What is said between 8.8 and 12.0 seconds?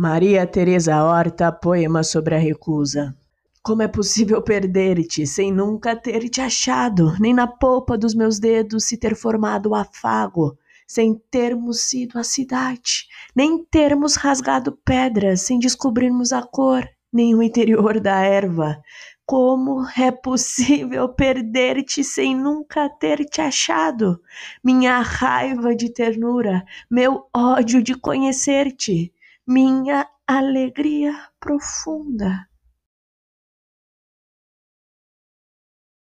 se ter formado o afago, sem termos